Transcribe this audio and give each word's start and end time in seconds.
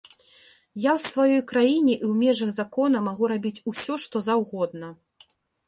Я 0.85 0.91
ў 0.97 1.11
сваёй 1.11 1.41
краіне 1.51 1.93
і 1.97 2.05
ў 2.09 2.13
межах 2.23 2.49
закона 2.59 2.97
магу 3.11 3.23
рабіць 3.35 3.55
усё, 3.75 3.93
што 4.07 4.25
заўгодна. 4.33 4.93